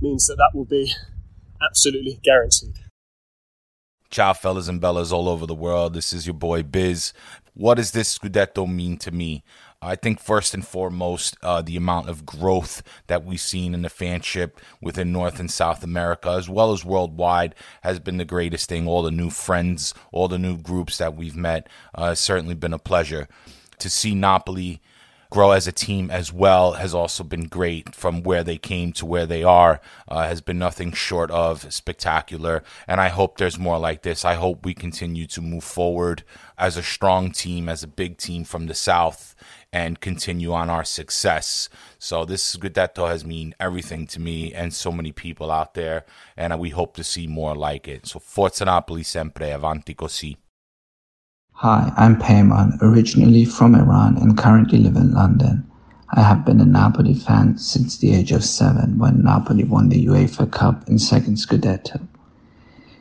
[0.00, 0.92] means that that will be
[1.62, 2.74] absolutely guaranteed.
[4.10, 5.92] Ciao, fellas and bellas all over the world.
[5.92, 7.12] This is your boy Biz.
[7.52, 9.44] What does this Scudetto mean to me?
[9.82, 13.90] I think first and foremost, uh, the amount of growth that we've seen in the
[13.90, 18.88] fanship within North and South America, as well as worldwide, has been the greatest thing.
[18.88, 22.72] All the new friends, all the new groups that we've met, uh, has certainly been
[22.72, 23.28] a pleasure.
[23.78, 24.80] To see Napoli
[25.30, 29.06] grow as a team as well has also been great from where they came to
[29.06, 33.78] where they are uh, has been nothing short of spectacular and i hope there's more
[33.78, 36.22] like this i hope we continue to move forward
[36.56, 39.34] as a strong team as a big team from the south
[39.72, 41.68] and continue on our success.
[41.98, 46.04] So this Scudetto has mean everything to me and so many people out there,
[46.36, 48.06] and we hope to see more like it.
[48.06, 50.36] So Forza Napoli sempre, avanti così.
[51.62, 55.68] Hi, I'm Payman, originally from Iran and currently live in London.
[56.10, 60.06] I have been a Napoli fan since the age of seven when Napoli won the
[60.06, 62.06] UEFA Cup in second Scudetto.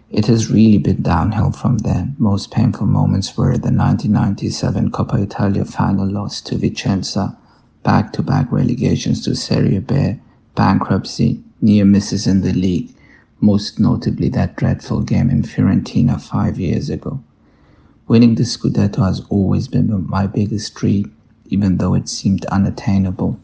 [0.09, 2.09] It has really been downhill from there.
[2.17, 7.37] Most painful moments were the 1997 Coppa Italia final loss to Vicenza,
[7.83, 10.19] back-to-back relegations to Serie B,
[10.55, 12.89] bankruptcy, near misses in the league,
[13.39, 17.21] most notably that dreadful game in Fiorentina five years ago.
[18.09, 21.13] Winning the Scudetto has always been my biggest dream,
[21.47, 23.37] even though it seemed unattainable.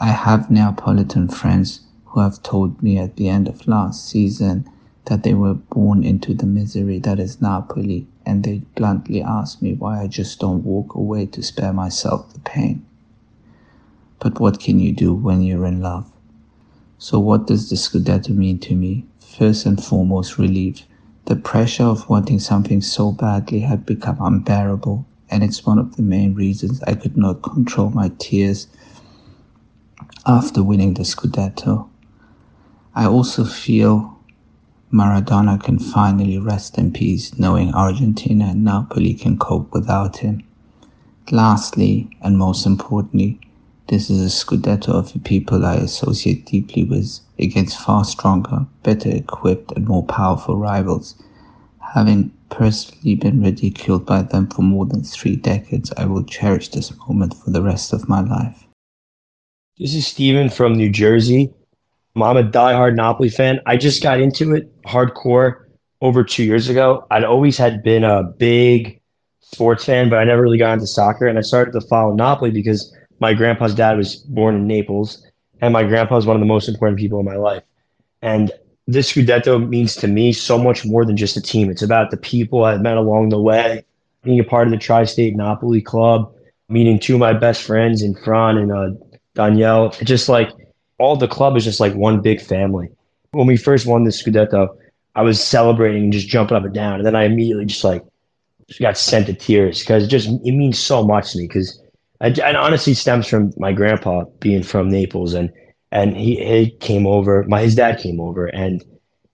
[0.00, 4.68] I have Neapolitan friends who have told me at the end of last season
[5.04, 9.74] that they were born into the misery that is Napoli, and they bluntly asked me
[9.74, 12.84] why I just don't walk away to spare myself the pain.
[14.18, 16.10] But what can you do when you're in love?
[16.98, 19.06] So, what does the Scudetto mean to me?
[19.20, 20.82] First and foremost, relief.
[21.28, 26.02] The pressure of wanting something so badly had become unbearable, and it's one of the
[26.02, 28.66] main reasons I could not control my tears
[30.24, 31.86] after winning the Scudetto.
[32.94, 34.16] I also feel
[34.90, 40.42] Maradona can finally rest in peace knowing Argentina and Napoli can cope without him.
[41.30, 43.38] Lastly, and most importantly,
[43.88, 49.10] this is a Scudetto of the people I associate deeply with against far stronger, better
[49.10, 51.14] equipped, and more powerful rivals.
[51.94, 56.92] Having personally been ridiculed by them for more than three decades, I will cherish this
[57.06, 58.66] moment for the rest of my life.
[59.78, 61.52] This is Steven from New Jersey.
[62.16, 63.60] I'm a diehard Napoli fan.
[63.66, 65.66] I just got into it hardcore
[66.00, 67.06] over two years ago.
[67.10, 69.00] I'd always had been a big
[69.40, 71.26] sports fan, but I never really got into soccer.
[71.26, 75.24] And I started to follow Napoli because my grandpa's dad was born in Naples,
[75.60, 77.62] and my grandpa is one of the most important people in my life.
[78.22, 78.50] And
[78.86, 81.70] this Scudetto means to me so much more than just a team.
[81.70, 83.84] It's about the people I've met along the way,
[84.22, 86.32] being a part of the Tri-State Napoli Club,
[86.68, 88.90] meeting two of my best friends in Fran and uh,
[89.34, 89.86] Danielle.
[89.86, 90.50] It's just like
[90.98, 92.88] all the club is just like one big family.
[93.32, 94.68] When we first won the Scudetto,
[95.14, 98.04] I was celebrating and just jumping up and down, and then I immediately just like
[98.68, 101.80] just got sent to tears because it just it means so much to me because
[102.20, 105.52] it honestly stems from my grandpa being from Naples and
[105.90, 108.84] and he, he came over my his dad came over and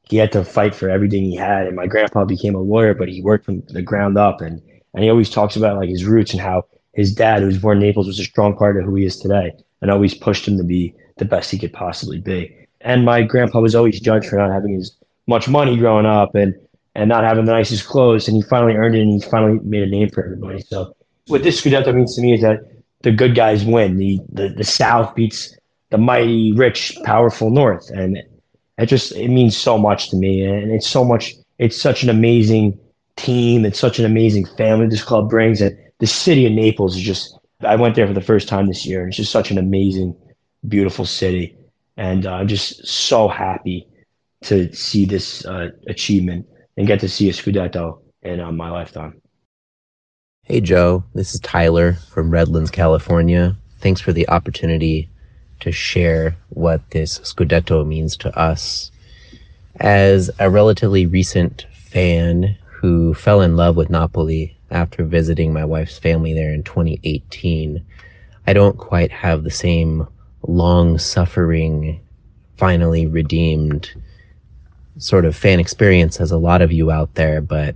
[0.02, 3.08] he had to fight for everything he had and my grandpa became a lawyer but
[3.08, 4.60] he worked from the ground up and
[4.92, 7.78] and he always talks about like his roots and how his dad who was born
[7.78, 10.56] in Naples was a strong part of who he is today and always pushed him
[10.56, 12.54] to be the best he could possibly be.
[12.80, 14.92] And my grandpa was always judged for not having as
[15.26, 16.54] much money growing up and
[16.94, 19.82] and not having the nicest clothes and he finally earned it and he finally made
[19.82, 20.60] a name for everybody.
[20.60, 20.94] So
[21.26, 22.60] what this Scudetto means to me is that
[23.04, 23.98] the good guys win.
[23.98, 25.56] The, the the South beats
[25.90, 28.18] the mighty, rich, powerful North, and
[28.78, 30.44] it just it means so much to me.
[30.44, 31.34] And it's so much.
[31.58, 32.78] It's such an amazing
[33.16, 33.64] team.
[33.64, 35.60] It's such an amazing family this club brings.
[35.60, 37.38] And the city of Naples is just.
[37.60, 40.16] I went there for the first time this year, and it's just such an amazing,
[40.66, 41.56] beautiful city.
[41.96, 43.86] And uh, I'm just so happy
[44.42, 49.22] to see this uh, achievement and get to see a Scudetto in uh, my lifetime.
[50.46, 51.02] Hey, Joe.
[51.14, 53.56] This is Tyler from Redlands, California.
[53.78, 55.08] Thanks for the opportunity
[55.60, 58.92] to share what this Scudetto means to us.
[59.80, 65.98] As a relatively recent fan who fell in love with Napoli after visiting my wife's
[65.98, 67.82] family there in 2018,
[68.46, 70.06] I don't quite have the same
[70.46, 72.02] long suffering,
[72.58, 73.94] finally redeemed
[74.98, 77.74] sort of fan experience as a lot of you out there, but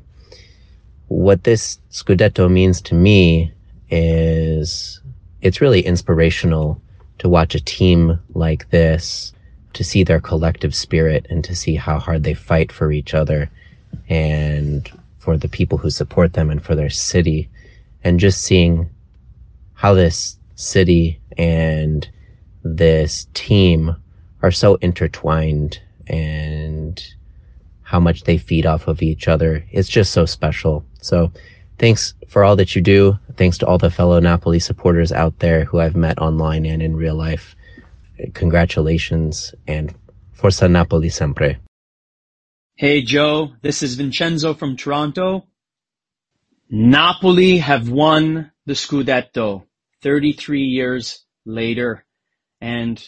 [1.09, 3.53] what this Scudetto means to me
[3.91, 5.01] is
[5.41, 6.81] it's really inspirational
[7.19, 9.33] to watch a team like this,
[9.73, 13.51] to see their collective spirit and to see how hard they fight for each other
[14.09, 17.49] and for the people who support them and for their city.
[18.05, 18.89] And just seeing
[19.75, 22.09] how this city and
[22.63, 23.97] this team
[24.43, 27.03] are so intertwined and
[27.83, 29.65] how much they feed off of each other.
[29.71, 30.85] It's just so special.
[31.01, 31.33] So
[31.79, 33.19] thanks for all that you do.
[33.37, 36.97] Thanks to all the fellow Napoli supporters out there who I've met online and in
[36.97, 37.55] real life.
[38.35, 39.95] Congratulations and
[40.33, 41.59] Forza Napoli sempre.
[42.75, 45.47] Hey Joe, this is Vincenzo from Toronto.
[46.71, 49.65] Napoli have won the Scudetto
[50.03, 52.05] 33 years later
[52.61, 53.03] and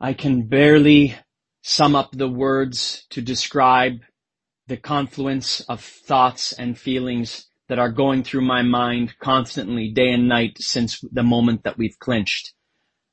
[0.00, 1.16] I can barely
[1.62, 4.00] sum up the words to describe
[4.68, 10.28] the confluence of thoughts and feelings that are going through my mind constantly day and
[10.28, 12.52] night since the moment that we've clinched.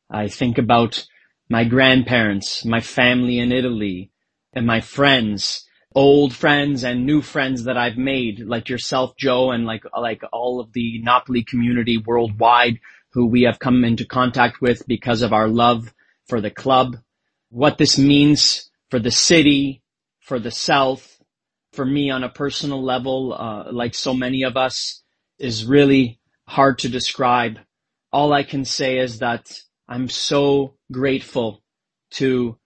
[0.10, 1.06] I think about
[1.50, 4.12] my grandparents, my family in Italy,
[4.54, 9.66] and my friends, old friends and new friends that I've made, like yourself, Joe, and
[9.66, 12.80] like, like all of the Napoli community worldwide
[13.14, 15.94] who we have come into contact with because of our love
[16.28, 16.98] for the club,
[17.50, 19.82] what this means for the city,
[20.20, 21.15] for the South,
[21.76, 25.04] for me on a personal level, uh, like so many of us,
[25.38, 27.60] is really hard to describe.
[28.12, 29.52] All I can say is that
[29.88, 31.62] I'm so grateful
[32.12, 32.58] to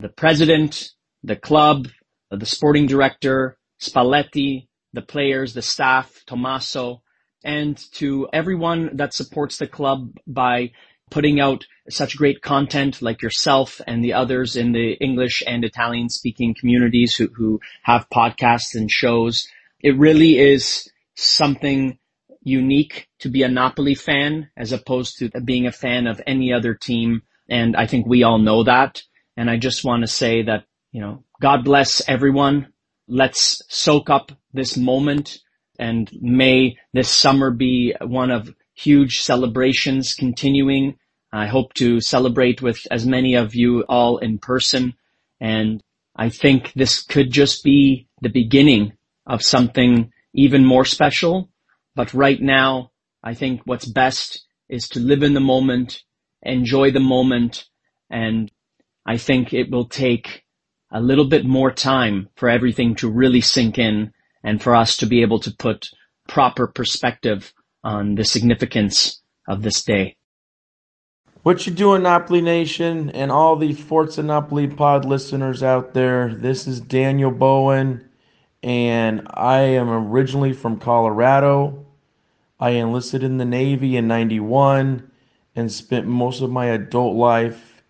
[0.00, 0.90] the president,
[1.22, 1.88] the club,
[2.30, 7.02] the sporting director, Spalletti, the players, the staff, Tommaso,
[7.44, 10.72] and to everyone that supports the club by
[11.10, 16.08] putting out such great content like yourself and the others in the English and Italian
[16.08, 19.46] speaking communities who, who have podcasts and shows.
[19.80, 21.98] It really is something
[22.42, 26.74] unique to be a Napoli fan as opposed to being a fan of any other
[26.74, 27.22] team.
[27.48, 29.02] And I think we all know that.
[29.36, 32.72] And I just want to say that, you know, God bless everyone.
[33.08, 35.38] Let's soak up this moment
[35.78, 40.98] and may this summer be one of huge celebrations continuing.
[41.32, 44.94] I hope to celebrate with as many of you all in person.
[45.40, 45.82] And
[46.14, 48.92] I think this could just be the beginning
[49.26, 51.50] of something even more special.
[51.94, 56.02] But right now, I think what's best is to live in the moment,
[56.42, 57.64] enjoy the moment.
[58.10, 58.52] And
[59.06, 60.44] I think it will take
[60.92, 64.12] a little bit more time for everything to really sink in
[64.44, 65.88] and for us to be able to put
[66.28, 67.52] proper perspective
[67.86, 70.16] on the significance of this day.
[71.44, 76.34] What you doing, Napoli Nation, and all the Forza Napoli pod listeners out there?
[76.34, 78.04] This is Daniel Bowen,
[78.60, 81.86] and I am originally from Colorado.
[82.58, 85.08] I enlisted in the Navy in 91
[85.54, 87.84] and spent most of my adult life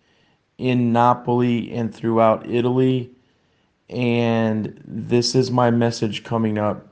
[0.59, 3.09] in Napoli and throughout Italy.
[3.89, 6.85] And this is my message coming up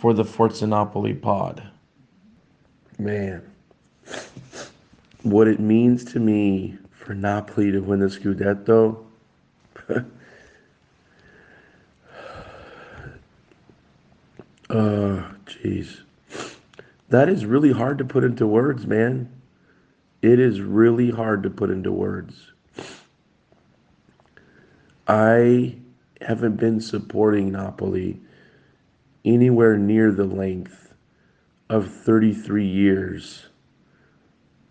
[0.00, 1.62] for the Forza Napoli pod
[2.98, 3.42] man,
[5.22, 9.04] what it means to me for Napoli to win the Scudetto.
[14.70, 16.00] Oh, jeez.
[17.08, 19.30] That is really hard to put into words, man.
[20.20, 22.52] It is really hard to put into words.
[25.06, 25.76] I
[26.20, 28.20] haven't been supporting Napoli
[29.24, 30.87] anywhere near the length
[31.68, 33.46] of 33 years,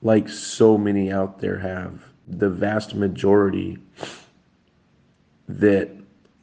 [0.01, 3.77] like so many out there have, the vast majority
[5.47, 5.89] that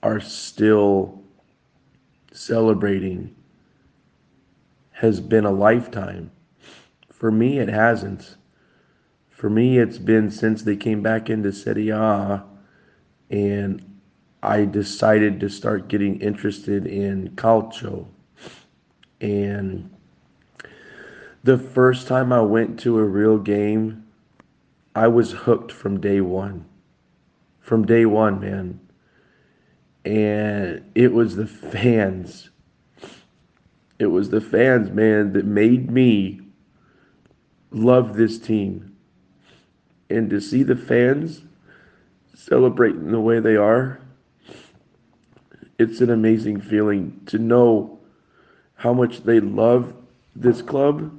[0.03, 1.23] are still
[2.33, 3.35] celebrating
[4.93, 6.31] has been a lifetime.
[7.11, 8.37] For me, it hasn't.
[9.29, 12.45] For me, it's been since they came back into Serie A
[13.31, 14.01] and
[14.43, 18.07] I decided to start getting interested in calcio.
[19.21, 19.94] And
[21.45, 24.07] the first time I went to a real game,
[24.95, 26.65] I was hooked from day one.
[27.61, 28.81] From day one, man.
[30.07, 32.49] And it was the fans.
[33.99, 36.41] It was the fans, man, that made me
[37.71, 38.97] love this team.
[40.09, 41.43] And to see the fans
[42.35, 44.01] celebrating the way they are,
[45.79, 47.99] it's an amazing feeling to know
[48.77, 49.93] how much they love
[50.35, 51.13] this club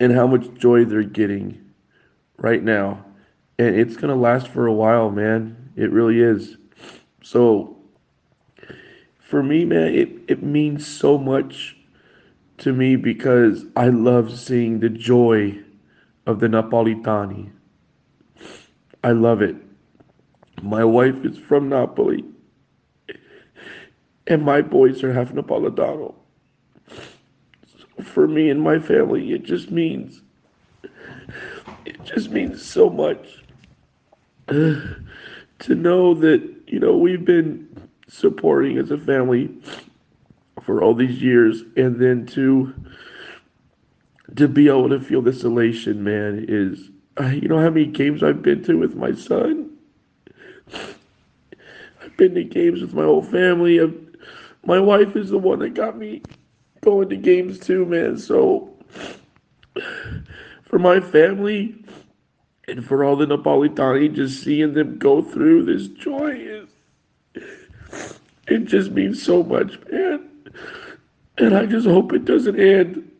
[0.00, 1.60] and how much joy they're getting
[2.38, 3.04] right now.
[3.58, 5.72] And it's going to last for a while, man.
[5.76, 6.56] It really is.
[7.22, 7.76] So
[9.20, 11.76] for me, man, it, it means so much
[12.58, 15.58] to me because I love seeing the joy
[16.26, 17.50] of the Napolitani.
[19.04, 19.56] I love it.
[20.62, 22.22] My wife is from Napoli,
[24.26, 26.14] and my boys are half Napolitano
[28.02, 30.22] for me and my family, it just means
[31.84, 33.42] it just means so much
[34.48, 37.68] to know that you know we've been
[38.08, 39.50] supporting as a family
[40.62, 42.74] for all these years, and then to
[44.36, 46.90] to be able to feel this elation, man, is
[47.20, 49.70] uh, you know how many games I've been to with my son.
[52.02, 53.80] I've been to games with my whole family.
[53.80, 53.98] I've,
[54.64, 56.22] my wife is the one that got me
[56.80, 58.16] going to games too, man.
[58.18, 58.70] So
[60.64, 61.74] for my family
[62.68, 66.68] and for all the Napolitani, just seeing them go through this joy is
[68.50, 70.28] it just means so much, man.
[71.38, 73.10] And I just hope it doesn't end.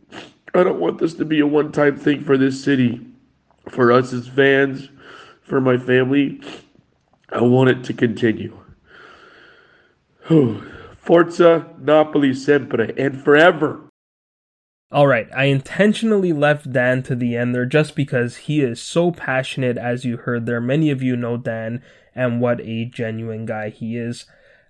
[0.54, 3.00] I don't want this to be a one time thing for this city,
[3.68, 4.88] for us as fans,
[5.42, 6.40] for my family.
[7.30, 8.58] I want it to continue.
[11.10, 13.88] Forza Napoli sempre and forever.
[14.94, 19.76] Alright, I intentionally left Dan to the end there just because he is so passionate,
[19.76, 20.60] as you heard there.
[20.60, 21.82] Many of you know Dan
[22.14, 24.24] and what a genuine guy he is.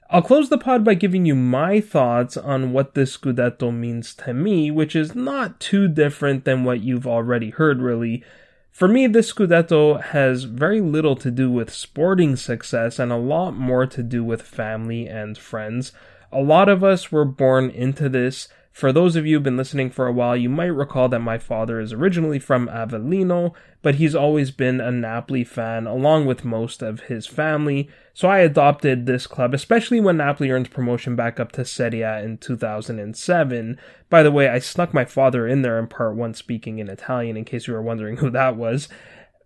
[0.09, 4.32] I'll close the pod by giving you my thoughts on what this Scudetto means to
[4.32, 8.24] me, which is not too different than what you've already heard, really.
[8.70, 13.51] For me, this Scudetto has very little to do with sporting success and a lot
[13.51, 15.93] more to do with family and friends.
[16.33, 19.91] A lot of us were born into this for those of you who've been listening
[19.91, 23.53] for a while, you might recall that my father is originally from Avellino,
[23.83, 27.91] but he's always been a Napoli fan along with most of his family.
[28.14, 32.22] So I adopted this club, especially when Napoli earned promotion back up to Serie A
[32.22, 33.78] in 2007.
[34.09, 37.37] By the way, I snuck my father in there in part one speaking in Italian
[37.37, 38.89] in case you were wondering who that was.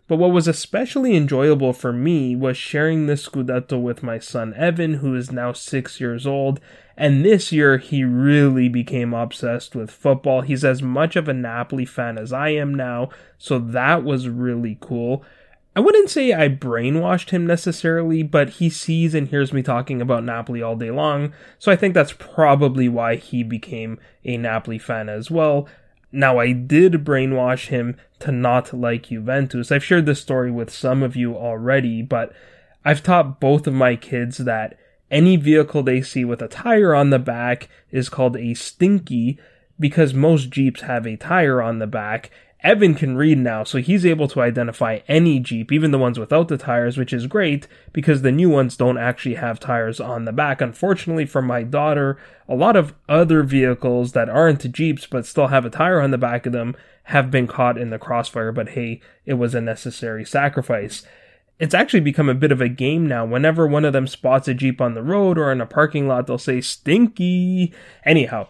[0.07, 4.95] But what was especially enjoyable for me was sharing this Scudetto with my son Evan,
[4.95, 6.59] who is now six years old,
[6.95, 10.41] and this year, he really became obsessed with football.
[10.41, 14.77] He's as much of a Napoli fan as I am now, so that was really
[14.79, 15.23] cool.
[15.75, 20.23] I wouldn't say I brainwashed him necessarily, but he sees and hears me talking about
[20.23, 25.09] Napoli all day long, so I think that's probably why he became a Napoli fan
[25.09, 25.67] as well.
[26.15, 29.69] Now, I did brainwash him to not like Juventus.
[29.69, 32.31] I've shared this story with some of you already, but
[32.85, 34.77] I've taught both of my kids that
[35.11, 39.37] any vehicle they see with a tire on the back is called a stinky
[39.77, 42.31] because most Jeeps have a tire on the back.
[42.65, 46.47] Evan can read now, so he's able to identify any Jeep, even the ones without
[46.47, 50.33] the tires, which is great because the new ones don't actually have tires on the
[50.33, 50.61] back.
[50.61, 52.17] Unfortunately for my daughter,
[52.49, 56.17] a lot of other vehicles that aren't Jeeps but still have a tire on the
[56.17, 60.25] back of them have been caught in the crossfire, but hey, it was a necessary
[60.25, 61.05] sacrifice
[61.57, 63.25] it's actually become a bit of a game now.
[63.25, 66.27] Whenever one of them spots a Jeep on the road or in a parking lot,
[66.27, 67.73] they'll say stinky.
[68.03, 68.49] Anyhow,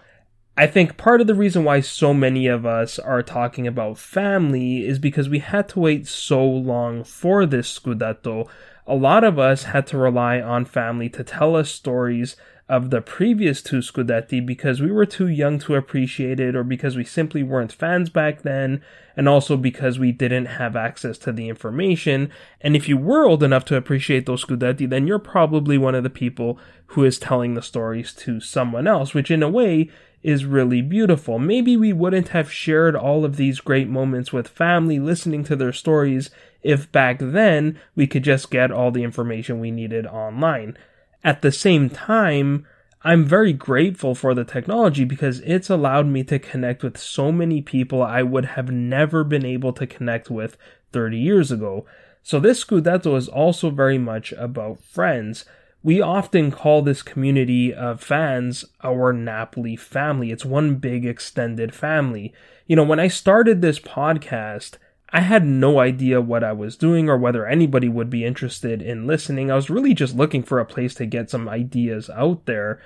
[0.57, 4.85] I think part of the reason why so many of us are talking about family
[4.85, 8.47] is because we had to wait so long for this Scudetto.
[8.87, 12.37] A lot of us had to rely on family to tell us stories
[12.69, 16.95] of the previous two Scudetti because we were too young to appreciate it or because
[16.95, 18.81] we simply weren't fans back then
[19.15, 22.31] and also because we didn't have access to the information.
[22.61, 26.03] And if you were old enough to appreciate those Scudetti, then you're probably one of
[26.03, 29.89] the people who is telling the stories to someone else, which in a way
[30.25, 31.37] is really beautiful.
[31.37, 35.71] Maybe we wouldn't have shared all of these great moments with family listening to their
[35.71, 36.31] stories
[36.63, 40.75] if back then we could just get all the information we needed online.
[41.23, 42.65] At the same time,
[43.03, 47.61] I'm very grateful for the technology because it's allowed me to connect with so many
[47.61, 50.57] people I would have never been able to connect with
[50.91, 51.85] 30 years ago.
[52.23, 55.45] So this Scudetto is also very much about friends.
[55.85, 60.31] We often call this community of fans our Napoli family.
[60.31, 62.33] It's one big extended family.
[62.65, 64.77] You know, when I started this podcast,
[65.11, 69.05] I had no idea what I was doing or whether anybody would be interested in
[69.05, 69.51] listening.
[69.51, 72.81] I was really just looking for a place to get some ideas out there.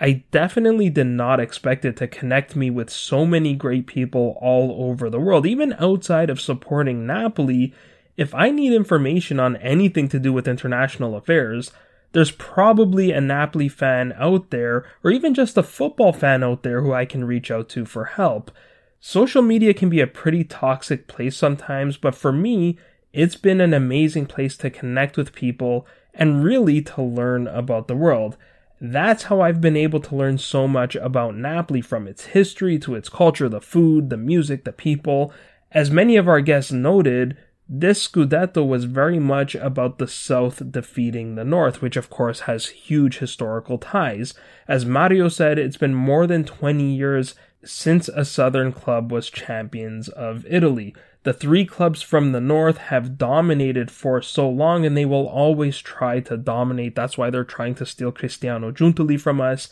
[0.00, 4.90] I definitely did not expect it to connect me with so many great people all
[4.90, 7.72] over the world, even outside of supporting Napoli.
[8.16, 11.70] If I need information on anything to do with international affairs,
[12.12, 16.82] there's probably a Napoli fan out there, or even just a football fan out there
[16.82, 18.50] who I can reach out to for help.
[18.98, 22.78] Social media can be a pretty toxic place sometimes, but for me,
[23.12, 27.96] it's been an amazing place to connect with people and really to learn about the
[27.96, 28.36] world.
[28.80, 32.94] That's how I've been able to learn so much about Napoli from its history to
[32.94, 35.32] its culture, the food, the music, the people.
[35.72, 37.36] As many of our guests noted,
[37.72, 42.66] this Scudetto was very much about the South defeating the North, which of course has
[42.66, 44.34] huge historical ties.
[44.66, 50.08] As Mario said, it's been more than 20 years since a Southern club was champions
[50.08, 50.96] of Italy.
[51.22, 55.78] The three clubs from the North have dominated for so long and they will always
[55.78, 56.96] try to dominate.
[56.96, 59.68] That's why they're trying to steal Cristiano Giuntoli from us.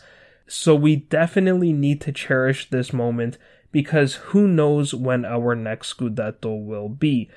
[0.47, 3.37] So we definitely need to cherish this moment
[3.73, 7.29] because who knows when our next Scudetto will be.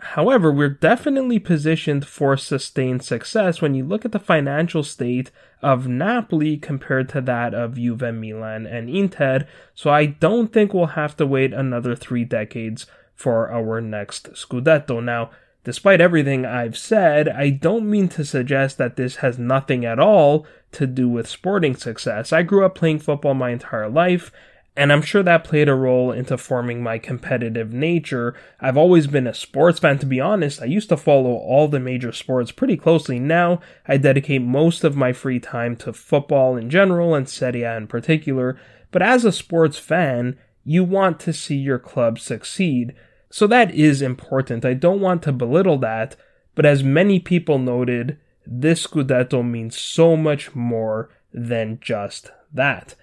[0.00, 5.88] However, we're definitely positioned for sustained success when you look at the financial state of
[5.88, 11.16] Napoli compared to that of Juve, Milan, and Inter, so I don't think we'll have
[11.16, 12.86] to wait another three decades
[13.16, 15.02] for our next Scudetto.
[15.02, 15.30] Now,
[15.64, 20.46] despite everything I've said, I don't mean to suggest that this has nothing at all
[20.72, 22.32] to do with sporting success.
[22.32, 24.30] I grew up playing football my entire life,
[24.78, 28.36] and I'm sure that played a role into forming my competitive nature.
[28.60, 30.62] I've always been a sports fan, to be honest.
[30.62, 33.18] I used to follow all the major sports pretty closely.
[33.18, 37.76] Now, I dedicate most of my free time to football in general and Serie A
[37.76, 38.56] in particular.
[38.92, 42.94] But as a sports fan, you want to see your club succeed.
[43.30, 44.64] So that is important.
[44.64, 46.14] I don't want to belittle that,
[46.54, 48.16] but as many people noted,
[48.46, 52.94] this Scudetto means so much more than just that.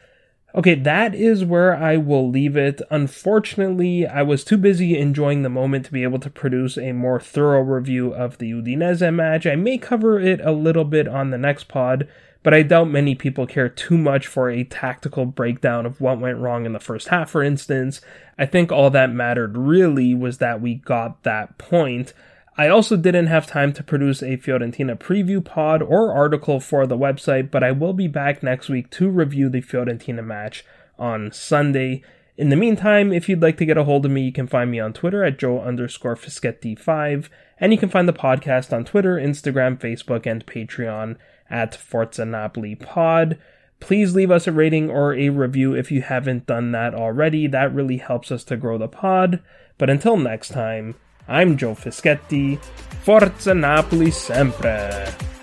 [0.56, 2.82] Okay, that is where I will leave it.
[2.90, 7.20] Unfortunately, I was too busy enjoying the moment to be able to produce a more
[7.20, 9.46] thorough review of the Udinese match.
[9.46, 12.08] I may cover it a little bit on the next pod,
[12.42, 16.40] but I doubt many people care too much for a tactical breakdown of what went
[16.40, 18.00] wrong in the first half, for instance.
[18.40, 22.14] I think all that mattered really was that we got that point.
[22.58, 26.98] I also didn't have time to produce a Fiorentina preview pod or article for the
[26.98, 30.64] website, but I will be back next week to review the Fiorentina match
[30.98, 32.02] on Sunday.
[32.38, 34.72] In the meantime, if you'd like to get a hold of me, you can find
[34.72, 37.28] me on Twitter at Joe underscore Fischetti5,
[37.60, 41.18] and you can find the podcast on Twitter, Instagram, Facebook, and Patreon
[41.50, 43.38] at Forza Napoli Pod.
[43.82, 47.48] Please leave us a rating or a review if you haven't done that already.
[47.48, 49.42] That really helps us to grow the pod.
[49.78, 50.96] But until next time,
[51.28, 52.58] I'm Joe Fischetti.
[53.02, 55.35] Forza Napoli sempre!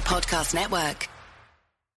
[0.00, 1.19] Podcast Network.